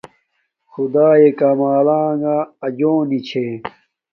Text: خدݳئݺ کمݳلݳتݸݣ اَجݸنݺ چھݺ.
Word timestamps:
خدݳئݺ 0.71 1.25
کمݳلݳتݸݣ 1.39 2.23
اَجݸنݺ 2.65 3.17
چھݺ. 3.27 3.45